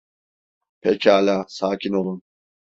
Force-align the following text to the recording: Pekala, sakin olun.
Pekala, 0.81 1.45
sakin 1.47 1.93
olun. 1.93 2.21